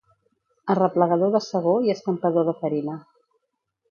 [0.73, 2.99] Arreplegador de segó i escampador de farina.